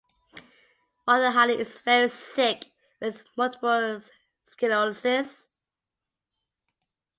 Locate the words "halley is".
1.29-1.77